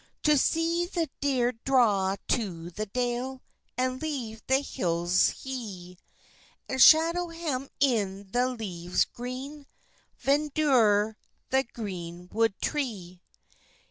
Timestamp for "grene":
9.05-9.67, 11.65-12.29